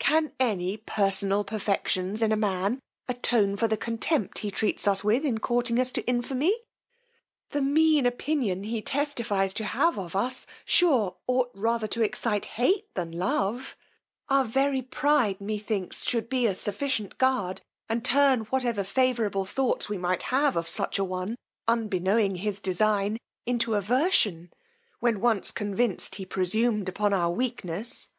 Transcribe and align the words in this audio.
Can 0.00 0.32
any 0.40 0.78
personal 0.78 1.44
perfections 1.44 2.20
in 2.20 2.32
a 2.32 2.36
man 2.36 2.80
attone 3.08 3.54
for 3.56 3.68
the 3.68 3.76
contempt 3.76 4.38
he 4.40 4.50
treats 4.50 4.88
us 4.88 5.04
with 5.04 5.24
in 5.24 5.38
courting 5.38 5.78
us 5.78 5.92
to 5.92 6.04
infamy! 6.08 6.52
the 7.50 7.62
mean 7.62 8.04
opinion 8.04 8.64
he 8.64 8.82
testifies 8.82 9.54
to 9.54 9.62
have 9.64 9.96
of 9.96 10.16
us 10.16 10.44
sure 10.64 11.18
ought 11.28 11.52
rather 11.54 11.86
to 11.86 12.02
excite 12.02 12.46
hate 12.58 12.92
than 12.94 13.12
love; 13.12 13.76
our 14.28 14.42
very 14.44 14.82
pride, 14.82 15.40
methinks, 15.40 16.04
should 16.04 16.28
be 16.28 16.46
a 16.48 16.54
sufficient 16.56 17.16
guard, 17.16 17.60
and 17.88 18.04
turn 18.04 18.40
whatever 18.46 18.82
favourable 18.82 19.44
thoughts 19.44 19.88
we 19.88 19.98
might 19.98 20.22
have 20.22 20.56
of 20.56 20.68
such 20.68 20.98
a 20.98 21.04
one, 21.04 21.36
unknowing 21.68 22.34
his 22.34 22.58
design, 22.58 23.18
into 23.46 23.76
aversion, 23.76 24.50
when 24.98 25.20
once 25.20 25.52
convinced 25.52 26.16
he 26.16 26.26
presumed 26.26 26.88
upon 26.88 27.12
our 27.12 27.30
weakness. 27.30 28.10